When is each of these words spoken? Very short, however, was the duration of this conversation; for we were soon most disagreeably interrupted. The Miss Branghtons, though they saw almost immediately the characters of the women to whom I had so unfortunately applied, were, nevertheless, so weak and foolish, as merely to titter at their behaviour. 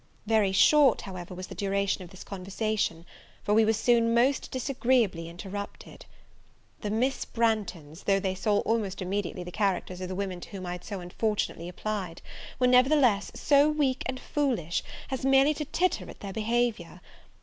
Very 0.25 0.51
short, 0.51 1.01
however, 1.01 1.35
was 1.35 1.45
the 1.45 1.53
duration 1.53 2.01
of 2.01 2.09
this 2.09 2.23
conversation; 2.23 3.05
for 3.43 3.53
we 3.53 3.63
were 3.63 3.71
soon 3.73 4.15
most 4.15 4.49
disagreeably 4.49 5.29
interrupted. 5.29 6.07
The 6.79 6.89
Miss 6.89 7.23
Branghtons, 7.23 8.05
though 8.05 8.19
they 8.19 8.33
saw 8.33 8.61
almost 8.61 9.03
immediately 9.03 9.43
the 9.43 9.51
characters 9.51 10.01
of 10.01 10.07
the 10.07 10.15
women 10.15 10.39
to 10.41 10.49
whom 10.49 10.65
I 10.65 10.71
had 10.71 10.83
so 10.83 11.01
unfortunately 11.01 11.69
applied, 11.69 12.23
were, 12.57 12.65
nevertheless, 12.65 13.31
so 13.35 13.69
weak 13.69 14.01
and 14.07 14.19
foolish, 14.19 14.81
as 15.11 15.23
merely 15.23 15.53
to 15.53 15.65
titter 15.65 16.09
at 16.09 16.21
their 16.21 16.33
behaviour. 16.33 16.99